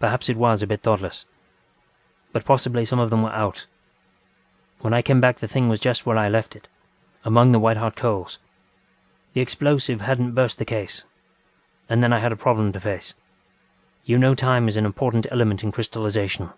Perhaps 0.00 0.28
it 0.28 0.36
was 0.36 0.60
a 0.60 0.66
bit 0.66 0.82
thoughtless. 0.82 1.24
But 2.32 2.44
possibly 2.44 2.84
some 2.84 2.98
of 2.98 3.10
them 3.10 3.22
were 3.22 3.30
out. 3.32 3.68
ŌĆ£When 4.82 4.92
I 4.92 5.02
came 5.02 5.20
back 5.20 5.38
the 5.38 5.46
thing 5.46 5.68
was 5.68 5.78
just 5.78 6.04
where 6.04 6.16
I 6.18 6.28
left 6.28 6.56
it, 6.56 6.66
among 7.24 7.52
the 7.52 7.60
white 7.60 7.76
hot 7.76 7.94
coals. 7.94 8.40
The 9.34 9.40
explosive 9.40 10.00
hadnŌĆÖt 10.00 10.34
burst 10.34 10.58
the 10.58 10.64
case. 10.64 11.04
And 11.88 12.02
then 12.02 12.12
I 12.12 12.18
had 12.18 12.32
a 12.32 12.36
problem 12.36 12.72
to 12.72 12.80
face. 12.80 13.14
You 14.04 14.18
know 14.18 14.34
time 14.34 14.66
is 14.66 14.76
an 14.76 14.84
important 14.84 15.28
element 15.30 15.62
in 15.62 15.70
crystallisation. 15.70 16.50